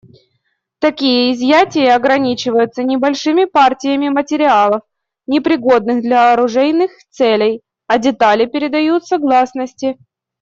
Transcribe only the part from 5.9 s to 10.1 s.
для оружейных целей, а детали предаются гласности.